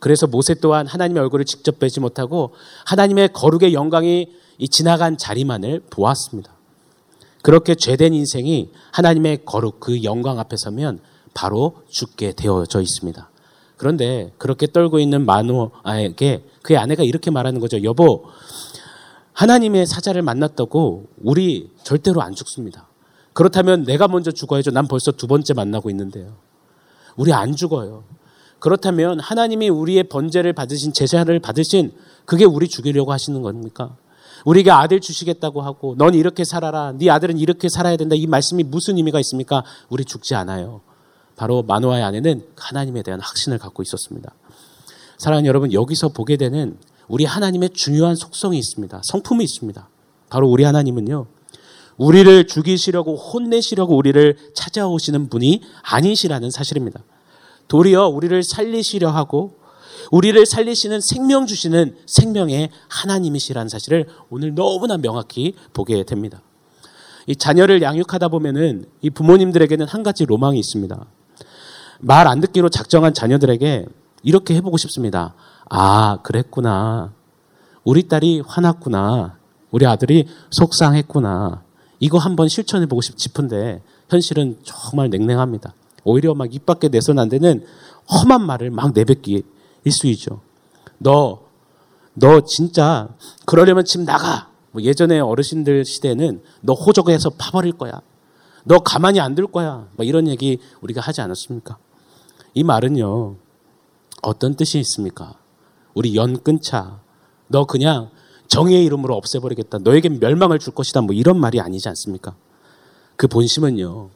그래서 0.00 0.26
모세 0.26 0.54
또한 0.54 0.86
하나님의 0.86 1.22
얼굴을 1.22 1.44
직접 1.44 1.78
뵈지 1.78 2.00
못하고 2.00 2.52
하나님의 2.84 3.32
거룩의 3.32 3.72
영광이 3.72 4.28
지나간 4.68 5.16
자리만을 5.16 5.82
보았습니다. 5.90 6.52
그렇게 7.42 7.76
죄된 7.76 8.12
인생이 8.14 8.70
하나님의 8.90 9.44
거룩 9.44 9.78
그 9.78 10.02
영광 10.02 10.40
앞에 10.40 10.56
서면 10.56 10.98
바로 11.34 11.76
죽게 11.88 12.32
되어져 12.32 12.80
있습니다. 12.80 13.30
그런데 13.76 14.32
그렇게 14.38 14.66
떨고 14.66 14.98
있는 14.98 15.26
마노아에게 15.26 16.44
그의 16.62 16.78
아내가 16.78 17.02
이렇게 17.02 17.30
말하는 17.30 17.60
거죠. 17.60 17.82
여보, 17.82 18.24
하나님의 19.32 19.86
사자를 19.86 20.22
만났다고 20.22 21.06
우리 21.22 21.70
절대로 21.82 22.22
안 22.22 22.34
죽습니다. 22.34 22.88
그렇다면 23.34 23.84
내가 23.84 24.08
먼저 24.08 24.30
죽어야죠. 24.30 24.70
난 24.70 24.88
벌써 24.88 25.12
두 25.12 25.26
번째 25.26 25.52
만나고 25.52 25.90
있는데요. 25.90 26.36
우리 27.16 27.34
안 27.34 27.54
죽어요. 27.54 28.04
그렇다면 28.58 29.20
하나님이 29.20 29.68
우리의 29.68 30.04
번제를 30.04 30.54
받으신 30.54 30.94
제사를 30.94 31.38
받으신 31.38 31.92
그게 32.24 32.46
우리 32.46 32.68
죽이려고 32.68 33.12
하시는 33.12 33.42
겁니까? 33.42 33.96
우리에게 34.46 34.70
아들 34.70 35.00
주시겠다고 35.00 35.60
하고 35.60 35.94
넌 35.98 36.14
이렇게 36.14 36.44
살아라. 36.44 36.92
네 36.96 37.10
아들은 37.10 37.36
이렇게 37.36 37.68
살아야 37.68 37.96
된다. 37.98 38.14
이 38.14 38.26
말씀이 38.26 38.62
무슨 38.62 38.96
의미가 38.96 39.20
있습니까? 39.20 39.64
우리 39.90 40.06
죽지 40.06 40.34
않아요. 40.34 40.80
바로 41.36 41.62
마노아의 41.62 42.02
아내는 42.02 42.46
하나님에 42.56 43.02
대한 43.02 43.20
확신을 43.20 43.58
갖고 43.58 43.82
있었습니다. 43.82 44.34
사랑하는 45.18 45.46
여러분, 45.46 45.72
여기서 45.72 46.08
보게 46.08 46.36
되는 46.36 46.78
우리 47.08 47.24
하나님의 47.24 47.70
중요한 47.70 48.16
속성이 48.16 48.58
있습니다. 48.58 49.00
성품이 49.04 49.44
있습니다. 49.44 49.88
바로 50.28 50.48
우리 50.48 50.64
하나님은요. 50.64 51.26
우리를 51.98 52.46
죽이시려고 52.46 53.16
혼내시려고 53.16 53.96
우리를 53.96 54.36
찾아오시는 54.54 55.28
분이 55.28 55.62
아니시라는 55.82 56.50
사실입니다. 56.50 57.02
도리어 57.68 58.08
우리를 58.08 58.42
살리시려 58.42 59.10
하고 59.10 59.58
우리를 60.10 60.44
살리시는 60.44 61.00
생명 61.00 61.46
주시는 61.46 61.96
생명의 62.06 62.70
하나님이시라는 62.88 63.68
사실을 63.68 64.06
오늘 64.30 64.54
너무나 64.54 64.98
명확히 64.98 65.54
보게 65.72 66.04
됩니다. 66.04 66.42
이 67.26 67.34
자녀를 67.34 67.82
양육하다 67.82 68.28
보면은 68.28 68.84
이 69.00 69.10
부모님들에게는 69.10 69.86
한 69.86 70.02
가지 70.02 70.24
로망이 70.26 70.58
있습니다. 70.58 71.06
말 72.00 72.26
안 72.26 72.40
듣기로 72.40 72.68
작정한 72.68 73.14
자녀들에게 73.14 73.86
이렇게 74.22 74.54
해보고 74.56 74.76
싶습니다. 74.76 75.34
아, 75.68 76.18
그랬구나. 76.22 77.12
우리 77.84 78.08
딸이 78.08 78.42
화났구나. 78.46 79.36
우리 79.70 79.86
아들이 79.86 80.26
속상했구나. 80.50 81.62
이거 82.00 82.18
한번 82.18 82.48
실천해보고 82.48 83.00
싶은데 83.02 83.82
현실은 84.08 84.58
정말 84.64 85.10
냉랭합니다. 85.10 85.74
오히려 86.04 86.34
막 86.34 86.52
입 86.52 86.66
밖에 86.66 86.88
내선 86.88 87.18
안 87.18 87.28
되는 87.28 87.64
험한 88.10 88.42
말을 88.42 88.70
막 88.70 88.92
내뱉기 88.92 89.42
일수이죠. 89.84 90.40
너, 90.98 91.40
너 92.14 92.40
진짜 92.42 93.08
그러려면 93.44 93.84
집 93.84 94.00
나가. 94.02 94.48
뭐 94.72 94.82
예전에 94.82 95.20
어르신들 95.20 95.84
시대에는 95.84 96.42
너 96.60 96.74
호적에서 96.74 97.30
파버릴 97.30 97.72
거야. 97.72 98.00
너 98.64 98.78
가만히 98.80 99.20
안 99.20 99.34
둘 99.34 99.46
거야. 99.46 99.86
뭐 99.96 100.04
이런 100.04 100.28
얘기 100.28 100.58
우리가 100.80 101.00
하지 101.00 101.20
않았습니까? 101.20 101.78
이 102.56 102.64
말은요, 102.64 103.36
어떤 104.22 104.54
뜻이 104.56 104.78
있습니까? 104.78 105.34
우리 105.92 106.16
연 106.16 106.42
끊자. 106.42 107.02
너 107.48 107.66
그냥 107.66 108.08
정의의 108.48 108.82
이름으로 108.86 109.14
없애버리겠다. 109.14 109.78
너에게 109.80 110.08
멸망을 110.08 110.58
줄 110.58 110.74
것이다. 110.74 111.02
뭐 111.02 111.14
이런 111.14 111.38
말이 111.38 111.60
아니지 111.60 111.86
않습니까? 111.90 112.34
그 113.16 113.28
본심은요. 113.28 114.08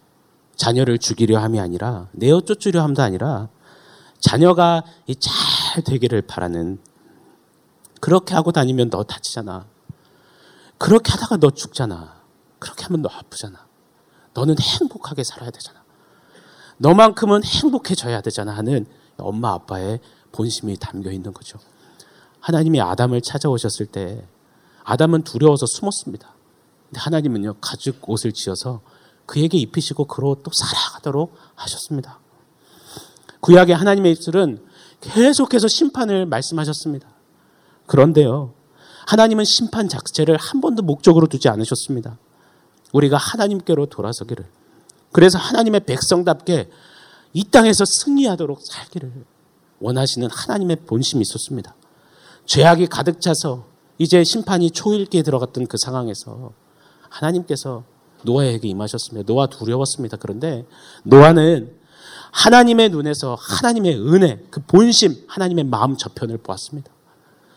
자녀를 0.56 0.96
죽이려 0.96 1.38
함이 1.38 1.60
아니라 1.60 2.08
내어 2.12 2.40
쫓으려 2.40 2.82
함도 2.82 3.02
아니라 3.02 3.50
자녀가 4.20 4.84
잘 5.18 5.84
되기를 5.84 6.22
바라는 6.22 6.78
그렇게 8.00 8.34
하고 8.34 8.52
다니면 8.52 8.88
너 8.88 9.02
다치잖아. 9.02 9.66
그렇게 10.78 11.12
하다가 11.12 11.36
너 11.36 11.50
죽잖아. 11.50 12.22
그렇게 12.58 12.84
하면 12.84 13.02
너 13.02 13.10
아프잖아. 13.12 13.66
너는 14.32 14.56
행복하게 14.58 15.24
살아야 15.24 15.50
되잖아. 15.50 15.79
너만큼은 16.80 17.44
행복해져야 17.44 18.22
되잖아 18.22 18.56
하는 18.56 18.86
엄마 19.18 19.52
아빠의 19.52 20.00
본심이 20.32 20.78
담겨 20.78 21.10
있는 21.10 21.34
거죠. 21.34 21.58
하나님이 22.40 22.80
아담을 22.80 23.20
찾아오셨을 23.20 23.86
때 23.86 24.26
아담은 24.84 25.22
두려워서 25.22 25.66
숨었습니다. 25.66 26.34
근데 26.86 27.00
하나님은요 27.00 27.56
가죽 27.60 28.08
옷을 28.08 28.32
지어서 28.32 28.80
그에게 29.26 29.58
입히시고 29.58 30.06
그로 30.06 30.38
또 30.42 30.50
살아가도록 30.52 31.36
하셨습니다. 31.54 32.18
구약의 33.40 33.76
하나님의 33.76 34.12
입술은 34.12 34.64
계속해서 35.02 35.68
심판을 35.68 36.24
말씀하셨습니다. 36.26 37.08
그런데요, 37.86 38.54
하나님은 39.06 39.44
심판 39.44 39.88
자체를 39.88 40.38
한 40.38 40.62
번도 40.62 40.82
목적으로 40.82 41.26
두지 41.26 41.48
않으셨습니다. 41.50 42.18
우리가 42.92 43.18
하나님께로 43.18 43.86
돌아서기를. 43.86 44.46
그래서 45.12 45.38
하나님의 45.38 45.80
백성답게 45.80 46.70
이 47.32 47.44
땅에서 47.44 47.84
승리하도록 47.84 48.60
살기를 48.62 49.12
원하시는 49.80 50.28
하나님의 50.30 50.76
본심이 50.86 51.22
있었습니다. 51.22 51.74
죄악이 52.46 52.86
가득 52.86 53.20
차서 53.20 53.66
이제 53.98 54.24
심판이 54.24 54.70
초일기에 54.70 55.22
들어갔던 55.22 55.66
그 55.66 55.76
상황에서 55.78 56.52
하나님께서 57.08 57.84
노아에게 58.22 58.68
임하셨습니다. 58.68 59.26
노아 59.26 59.46
두려웠습니다. 59.46 60.16
그런데 60.16 60.66
노아는 61.04 61.74
하나님의 62.32 62.90
눈에서 62.90 63.36
하나님의 63.38 64.00
은혜, 64.00 64.44
그 64.50 64.60
본심, 64.60 65.24
하나님의 65.26 65.64
마음 65.64 65.96
저편을 65.96 66.38
보았습니다. 66.38 66.90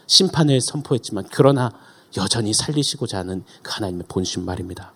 심판을 0.07 0.61
선포했지만 0.61 1.27
그러나 1.31 1.71
여전히 2.17 2.53
살리시고자 2.53 3.19
하는 3.19 3.43
그 3.61 3.71
하나님의 3.73 4.05
본심 4.07 4.45
말입니다. 4.45 4.93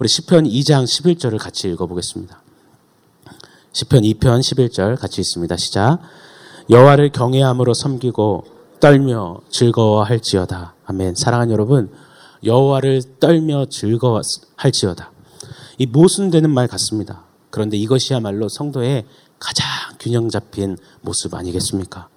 우리 0.00 0.08
시편 0.08 0.44
2장 0.44 0.82
11절을 0.84 1.38
같이 1.38 1.68
읽어보겠습니다. 1.68 2.42
시편 3.72 4.02
2편 4.02 4.40
11절 4.40 4.98
같이 4.98 5.20
있습니다. 5.20 5.56
시작. 5.56 6.00
여호와를 6.68 7.12
경외함으로 7.12 7.74
섬기고 7.74 8.44
떨며 8.80 9.40
즐거워할지어다. 9.50 10.74
아멘. 10.86 11.14
사랑하는 11.14 11.52
여러분, 11.52 11.92
여호와를 12.42 13.02
떨며 13.20 13.66
즐거워할지어다. 13.66 15.12
이 15.78 15.86
모순되는 15.86 16.50
말 16.50 16.66
같습니다. 16.66 17.24
그런데 17.50 17.76
이것이야말로 17.76 18.48
성도의 18.48 19.06
가장 19.38 19.66
균형 20.00 20.28
잡힌 20.28 20.76
모습 21.02 21.34
아니겠습니까? 21.34 22.08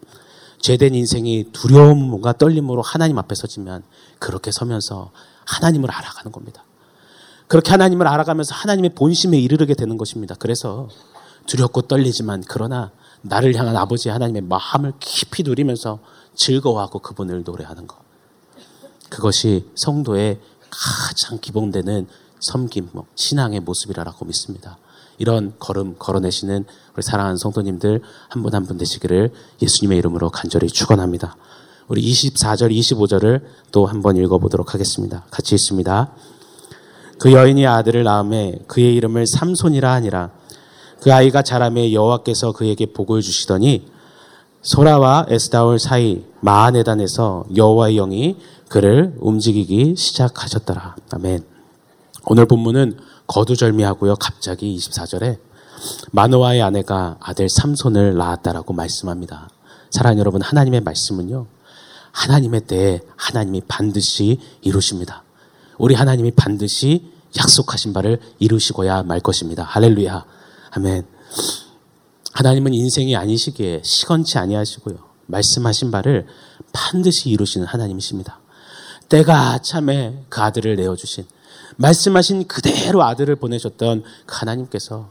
죄된 0.61 0.95
인생이 0.95 1.51
두려움과 1.53 2.33
떨림으로 2.33 2.81
하나님 2.81 3.19
앞에 3.19 3.35
서지면 3.35 3.83
그렇게 4.17 4.51
서면서 4.51 5.11
하나님을 5.45 5.91
알아가는 5.91 6.31
겁니다. 6.31 6.63
그렇게 7.47 7.71
하나님을 7.71 8.07
알아가면서 8.07 8.53
하나님의 8.55 8.91
본심에 8.95 9.37
이르게 9.39 9.73
되는 9.73 9.97
것입니다. 9.97 10.35
그래서 10.37 10.89
두렵고 11.45 11.83
떨리지만 11.83 12.43
그러나 12.47 12.91
나를 13.21 13.55
향한 13.55 13.75
아버지 13.77 14.09
하나님의 14.09 14.43
마음을 14.43 14.93
깊이 14.99 15.43
누리면서 15.43 15.99
즐거워하고 16.35 16.99
그분을 16.99 17.43
노래하는 17.43 17.87
것. 17.87 17.97
그것이 19.09 19.69
성도의 19.75 20.39
가장 20.69 21.39
기본되는 21.39 22.07
섬김, 22.39 22.89
뭐 22.91 23.05
신앙의 23.15 23.61
모습이라고 23.61 24.25
믿습니다. 24.25 24.77
이런 25.17 25.55
걸음 25.57 25.95
걸어내시는 25.97 26.65
우리 26.93 27.01
사랑하는 27.01 27.37
성도님들 27.37 28.01
한분 28.29 28.53
한 28.53 28.65
분 28.65 28.77
되시기를 28.77 29.31
예수님의 29.61 29.97
이름으로 29.97 30.29
간절히 30.29 30.67
축원합니다. 30.67 31.37
우리 31.87 32.01
24절, 32.01 32.71
25절을 32.71 33.41
또 33.71 33.85
한번 33.85 34.17
읽어보도록 34.17 34.73
하겠습니다. 34.73 35.25
같이 35.31 35.55
있습니다. 35.55 36.13
그 37.19 37.31
여인이 37.31 37.65
아들을 37.65 38.03
낳음에 38.03 38.59
그의 38.67 38.95
이름을 38.95 39.25
삼손이라 39.27 39.91
하니라. 39.91 40.31
그 41.01 41.13
아이가 41.13 41.41
자라매 41.41 41.93
여호와께서 41.93 42.51
그에게 42.51 42.87
복을 42.87 43.21
주시더니 43.21 43.87
소라와 44.61 45.27
에스다올 45.29 45.79
사이 45.79 46.23
마하네단에서 46.41 47.45
여호와의 47.55 47.95
영이 47.95 48.37
그를 48.69 49.15
움직이기 49.19 49.95
시작하셨더라. 49.95 50.95
아멘. 51.11 51.43
오늘 52.25 52.45
본문은 52.45 52.97
거두절미하고요. 53.27 54.15
갑자기 54.15 54.75
24절에 54.77 55.39
마노아의 56.11 56.61
아내가 56.61 57.17
아들 57.19 57.49
삼손을 57.49 58.15
낳았다라고 58.15 58.73
말씀합니다. 58.73 59.49
사랑하는 59.91 60.19
여러분, 60.19 60.41
하나님의 60.41 60.81
말씀은요. 60.81 61.45
하나님의 62.11 62.61
때에 62.61 62.99
하나님이 63.15 63.61
반드시 63.67 64.39
이루십니다. 64.61 65.23
우리 65.77 65.95
하나님이 65.95 66.31
반드시 66.31 67.11
약속하신 67.37 67.93
바를 67.93 68.19
이루시고야 68.39 69.03
말 69.03 69.19
것입니다. 69.19 69.63
할렐루야. 69.63 70.25
아멘. 70.71 71.05
하나님은 72.33 72.73
인생이 72.73 73.15
아니시기에 73.15 73.81
시건치 73.83 74.37
아니하시고요. 74.37 74.97
말씀하신 75.27 75.91
바를 75.91 76.27
반드시 76.71 77.29
이루시는 77.29 77.67
하나님이십니다. 77.67 78.39
때가 79.09 79.59
참에 79.59 80.25
그 80.29 80.41
아들을 80.41 80.75
내어주신 80.75 81.25
말씀하신 81.77 82.47
그대로 82.47 83.03
아들을 83.03 83.35
보내셨던 83.35 84.03
그 84.25 84.35
하나님께서 84.35 85.09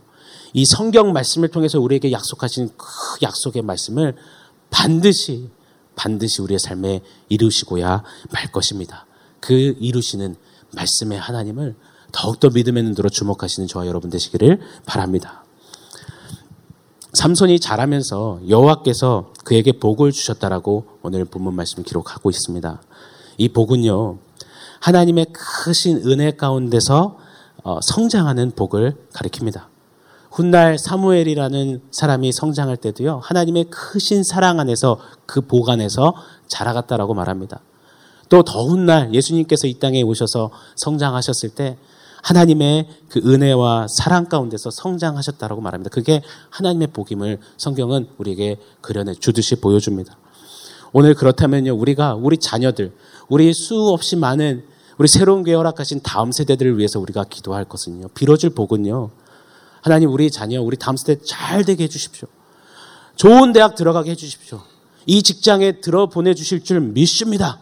이 0.53 0.65
성경 0.65 1.13
말씀을 1.13 1.49
통해서 1.49 1.81
우리에게 1.81 2.13
약속하신 2.13 2.71
그 2.77 2.87
약속의 3.23 3.63
말씀을 3.63 4.17
반드시 4.71 5.51
반드시 5.95 6.43
우리의 6.43 6.59
삶에 6.59 7.01
이루시고야 7.29 8.03
말 8.31 8.53
것입니다. 8.53 9.07
그 9.41 9.53
이루시는 9.53 10.37
말씀의 10.77 11.19
하나님을 11.19 11.75
더욱더 12.13 12.51
믿음의 12.51 12.85
눈으로 12.85 13.09
주목하시는 13.09 13.67
저와 13.67 13.87
여러분 13.87 14.11
되시기를 14.11 14.61
바랍니다. 14.87 15.45
삼손이 17.13 17.61
자라면서 17.61 18.41
여호와께서 18.49 19.33
그에게 19.45 19.73
복을 19.73 20.13
주셨다라고 20.13 20.87
오늘 21.03 21.25
본문 21.25 21.55
말씀 21.55 21.83
기록하고 21.83 22.31
있습니다. 22.31 22.81
이 23.39 23.49
복은요 23.49 24.19
하나님의 24.81 25.27
크신 25.33 26.03
은혜 26.07 26.33
가운데서 26.37 27.19
어, 27.65 27.81
성장하는 27.83 28.53
복을 28.53 28.95
가리킵니다. 29.13 29.65
훗날 30.31 30.79
사무엘이라는 30.79 31.81
사람이 31.91 32.31
성장할 32.31 32.77
때도요, 32.77 33.21
하나님의 33.25 33.71
크신 33.71 34.23
사랑 34.23 34.61
안에서 34.61 35.01
그 35.25 35.41
복 35.41 35.71
안에서 35.71 36.15
자라갔다라고 36.47 37.15
말합니다. 37.15 37.61
또 38.29 38.43
더운 38.43 38.87
날 38.87 39.15
예수님께서 39.15 39.67
이 39.67 39.75
땅에 39.75 40.03
오셔서 40.03 40.51
성장하셨을 40.77 41.51
때 41.51 41.77
하나님의 42.23 42.89
그 43.09 43.21
은혜와 43.21 43.87
사랑 43.89 44.27
가운데서 44.27 44.71
성장하셨다라고 44.71 45.61
말합니다. 45.61 45.91
그게 45.91 46.23
하나님의 46.51 46.89
복임을 46.89 47.39
성경은 47.57 48.09
우리에게 48.19 48.57
그려내 48.81 49.15
주듯이 49.15 49.57
보여줍니다. 49.57 50.17
오늘 50.93 51.15
그렇다면요, 51.15 51.75
우리가 51.75 52.15
우리 52.15 52.39
자녀들, 52.39 52.93
우리 53.29 53.53
수없이 53.53 54.17
많은 54.17 54.65
우리 54.99 55.09
새로운 55.09 55.47
허락하신 55.47 56.01
다음 56.03 56.33
세대들을 56.33 56.79
위해서 56.79 56.99
우리가 56.99 57.25
기도할 57.25 57.65
것은요. 57.65 58.09
빌어줄 58.09 58.51
복은요. 58.51 59.11
하나님 59.83 60.11
우리 60.11 60.31
자녀, 60.31 60.61
우리 60.63 60.77
다음 60.77 60.97
세대 60.97 61.21
잘 61.23 61.65
되게 61.65 61.85
해주십시오. 61.85 62.27
좋은 63.15 63.53
대학 63.53 63.77
들어가게 63.77 64.13
해주십시오. 64.13 64.63
이 65.07 65.23
직장에 65.23 65.81
들어 65.81 66.07
보내주실 66.07 66.65
줄 66.65 66.81
믿습니다. 66.81 67.61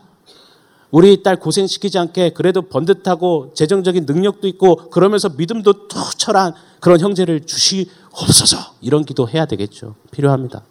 우리 0.95 1.25
딸 1.25 1.41
고생시키지 1.41 1.99
않게 1.99 2.35
그래도 2.35 2.63
번듯하고 2.63 3.53
재정적인 3.57 4.07
능력도 4.07 4.47
있고 4.47 4.91
그러면서 4.91 5.29
믿음도 5.29 5.89
투철한 5.89 6.55
그런 6.79 7.01
형제를 7.01 7.47
주시옵소서. 7.47 8.75
이런 8.81 9.05
기도 9.05 9.29
해야 9.29 9.45
되겠죠. 9.45 9.97
필요합니다. 10.13 10.63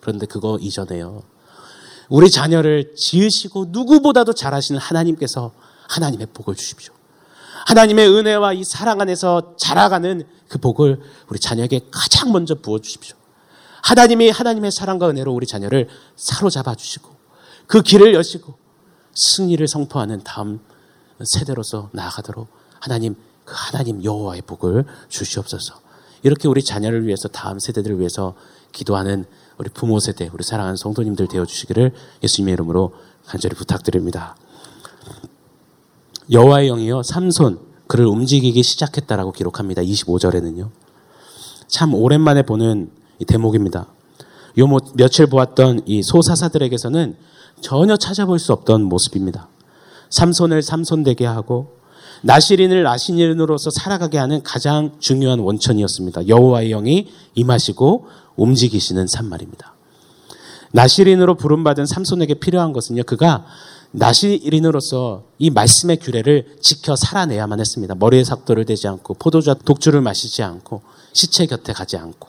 그런데 0.00 0.26
그거 0.26 0.58
이전에요. 0.60 1.22
우리 2.10 2.30
자녀를 2.30 2.94
지으시고 2.94 3.68
누구보다도 3.70 4.34
잘하시는 4.34 4.78
하나님께서 4.78 5.52
하나님의 5.88 6.26
복을 6.34 6.54
주십시오. 6.54 6.92
하나님의 7.64 8.10
은혜와 8.10 8.52
이 8.52 8.64
사랑 8.64 9.00
안에서 9.00 9.54
자라가는 9.56 10.24
그 10.48 10.58
복을 10.58 11.00
우리 11.30 11.38
자녀에게 11.38 11.86
가장 11.90 12.30
먼저 12.30 12.56
부어 12.56 12.78
주십시오. 12.80 13.16
하나님이 13.82 14.28
하나님의 14.28 14.70
사랑과 14.70 15.08
은혜로 15.08 15.32
우리 15.32 15.46
자녀를 15.46 15.88
사로잡아 16.16 16.74
주시고 16.74 17.08
그 17.66 17.80
길을 17.80 18.12
여시고 18.12 18.60
승리를 19.14 19.66
성포하는 19.66 20.22
다음 20.24 20.60
세대로서 21.24 21.90
나아가도록 21.92 22.48
하나님 22.80 23.14
그 23.44 23.54
하나님 23.56 24.02
여호와의 24.02 24.42
복을 24.42 24.84
주시옵소서. 25.08 25.80
이렇게 26.22 26.48
우리 26.48 26.62
자녀를 26.62 27.06
위해서 27.06 27.28
다음 27.28 27.58
세대들을 27.58 27.98
위해서 27.98 28.34
기도하는 28.70 29.24
우리 29.58 29.68
부모 29.68 30.00
세대, 30.00 30.30
우리 30.32 30.44
사랑하는 30.44 30.76
성도님들 30.76 31.28
되어 31.28 31.44
주시기를 31.44 31.92
예수님의 32.22 32.52
이름으로 32.54 32.94
간절히 33.26 33.54
부탁드립니다. 33.54 34.36
여호와의 36.30 36.68
영이요 36.68 37.02
삼손 37.02 37.60
그를 37.86 38.06
움직이기 38.06 38.62
시작했다라고 38.62 39.32
기록합니다. 39.32 39.82
25절에는요. 39.82 40.70
참 41.66 41.94
오랜만에 41.94 42.42
보는 42.42 42.90
대목입니다. 43.26 43.86
요 44.58 44.66
뭐, 44.66 44.78
며칠 44.94 45.26
보았던 45.26 45.82
이 45.86 46.02
소사사들에게서는 46.02 47.16
전혀 47.62 47.96
찾아볼 47.96 48.38
수 48.38 48.52
없던 48.52 48.82
모습입니다. 48.82 49.48
삼손을 50.10 50.62
삼손되게 50.62 51.24
하고 51.24 51.78
나시린을 52.22 52.82
나시린으로서 52.82 53.70
살아가게 53.70 54.18
하는 54.18 54.42
가장 54.42 54.92
중요한 54.98 55.40
원천이었습니다. 55.40 56.28
여호와의 56.28 56.70
영이 56.70 57.08
임하시고 57.34 58.06
움직이시는 58.36 59.06
산말입니다. 59.06 59.74
나시린으로 60.72 61.36
부름받은 61.36 61.86
삼손에게 61.86 62.34
필요한 62.34 62.72
것은요. 62.72 63.02
그가 63.04 63.44
나시린으로서 63.90 65.24
이 65.38 65.50
말씀의 65.50 65.98
규례를 65.98 66.56
지켜 66.60 66.96
살아내야만 66.96 67.60
했습니다. 67.60 67.94
머리에 67.94 68.24
삭도를 68.24 68.64
대지 68.64 68.88
않고 68.88 69.14
포도주 69.14 69.54
독주를 69.64 70.00
마시지 70.00 70.42
않고 70.42 70.82
시체 71.12 71.46
곁에 71.46 71.72
가지 71.72 71.96
않고 71.96 72.28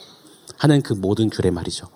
하는 0.57 0.81
그 0.81 0.93
모든 0.93 1.29
규례 1.29 1.51
말이죠. 1.51 1.87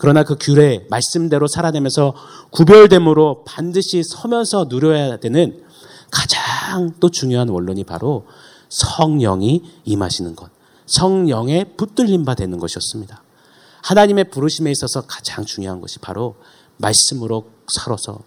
그러나 0.00 0.24
그 0.24 0.36
규례 0.40 0.86
말씀대로 0.88 1.46
살아내면서 1.46 2.14
구별됨으로 2.50 3.44
반드시 3.44 4.02
서면서 4.02 4.66
누려야 4.70 5.18
되는 5.18 5.62
가장 6.10 6.94
또 7.00 7.10
중요한 7.10 7.50
원론이 7.50 7.84
바로 7.84 8.26
성령이 8.70 9.62
임하시는 9.84 10.34
것. 10.36 10.50
성령의 10.86 11.76
붙들림 11.76 12.24
바 12.24 12.34
되는 12.34 12.58
것이었습니다. 12.58 13.22
하나님의 13.82 14.30
부르심에 14.30 14.70
있어서 14.70 15.02
가장 15.02 15.44
중요한 15.44 15.80
것이 15.80 15.98
바로 15.98 16.36
말씀으로 16.78 17.50
살아서 17.68 18.20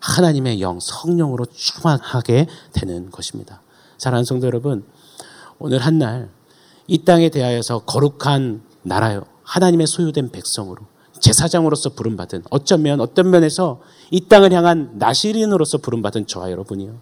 하나님의 0.00 0.60
영, 0.60 0.78
성령으로 0.80 1.46
충만하게 1.46 2.46
되는 2.72 3.10
것입니다. 3.10 3.62
사랑하는 3.98 4.24
성도 4.24 4.46
여러분, 4.46 4.84
오늘 5.58 5.78
한 5.78 5.98
날 5.98 6.36
이 6.88 6.98
땅에 7.04 7.28
대하여서 7.30 7.80
거룩한 7.80 8.62
나라요. 8.82 9.22
하나님의 9.42 9.86
소유된 9.86 10.30
백성으로 10.30 10.82
제사장으로서 11.20 11.90
부름받은 11.90 12.44
어쩌면 12.50 13.00
어떤 13.00 13.30
면에서 13.30 13.80
이 14.10 14.28
땅을 14.28 14.52
향한 14.52 14.92
나시린으로서 14.98 15.78
부름받은 15.78 16.26
저와 16.26 16.50
여러분이요. 16.50 16.98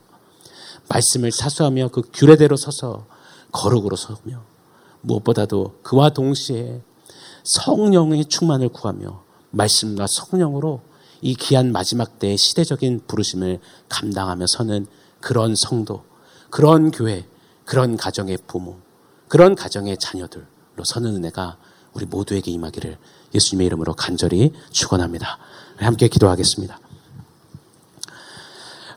말씀을 0.88 1.32
사수하며 1.32 1.88
그 1.88 2.02
규례대로 2.12 2.56
서서 2.56 3.06
거룩으로 3.52 3.96
서며 3.96 4.42
무엇보다도 5.00 5.80
그와 5.82 6.10
동시에 6.10 6.82
성령의 7.44 8.26
충만을 8.26 8.70
구하며 8.70 9.22
말씀과 9.50 10.06
성령으로 10.08 10.80
이 11.20 11.34
귀한 11.34 11.72
마지막 11.72 12.18
때의 12.18 12.36
시대적인 12.36 13.02
부르심을 13.06 13.60
감당하며 13.88 14.46
서는 14.46 14.86
그런 15.20 15.54
성도, 15.54 16.04
그런 16.50 16.90
교회, 16.90 17.26
그런 17.64 17.96
가정의 17.96 18.38
부모, 18.46 18.76
그런 19.28 19.54
가정의 19.54 19.96
자녀들로 19.98 20.84
서는 20.84 21.16
은혜가 21.16 21.56
우리 21.94 22.04
모두에게 22.04 22.50
임하기를 22.50 22.98
예수님의 23.34 23.66
이름으로 23.66 23.94
간절히 23.94 24.52
축원합니다. 24.70 25.38
함께 25.76 26.08
기도하겠습니다. 26.08 26.78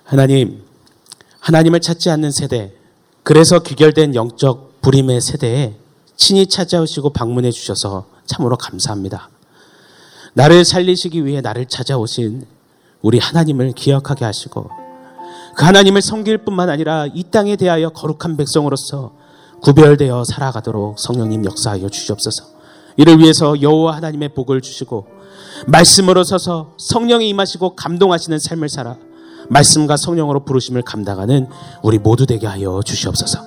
하나님, 0.03 0.63
하나님을 1.39 1.81
찾지 1.81 2.09
않는 2.09 2.31
세대, 2.31 2.73
그래서 3.23 3.59
귀결된 3.59 4.15
영적 4.15 4.81
불임의 4.81 5.19
세대에 5.21 5.75
친히 6.15 6.47
찾아오시고 6.47 7.11
방문해 7.11 7.51
주셔서 7.51 8.07
참으로 8.25 8.57
감사합니다. 8.57 9.29
나를 10.33 10.65
살리시기 10.65 11.25
위해 11.25 11.41
나를 11.41 11.65
찾아오신 11.65 12.45
우리 13.01 13.19
하나님을 13.19 13.73
기억하게 13.73 14.25
하시고 14.25 14.69
그 15.55 15.65
하나님을 15.65 16.01
섬길 16.01 16.39
뿐만 16.39 16.69
아니라 16.69 17.07
이 17.13 17.23
땅에 17.23 17.55
대하여 17.55 17.89
거룩한 17.89 18.37
백성으로서 18.37 19.15
구별되어 19.61 20.23
살아가도록 20.23 20.99
성령님 20.99 21.45
역사하여 21.45 21.89
주시옵소서. 21.89 22.56
이를 22.97 23.19
위해서 23.19 23.61
여호와 23.61 23.95
하나님의 23.95 24.29
복을 24.29 24.61
주시고 24.61 25.07
말씀으로 25.67 26.23
서서 26.23 26.73
성령이 26.77 27.29
임하시고 27.29 27.75
감동하시는 27.75 28.37
삶을 28.39 28.69
살아 28.69 28.97
말씀과 29.49 29.97
성령으로 29.97 30.43
부르심을 30.43 30.81
감당하는 30.81 31.47
우리 31.81 31.99
모두 31.99 32.25
되게 32.25 32.47
하여 32.47 32.81
주시옵소서. 32.83 33.39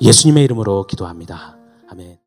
예수님의 0.00 0.44
이름으로 0.44 0.86
기도합니다. 0.86 1.56
아멘. 1.88 2.18